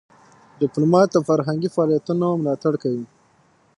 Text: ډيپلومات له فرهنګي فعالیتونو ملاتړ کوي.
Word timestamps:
ډيپلومات 0.59 1.09
له 1.13 1.21
فرهنګي 1.29 1.69
فعالیتونو 1.75 2.27
ملاتړ 2.41 2.73
کوي. 2.83 3.05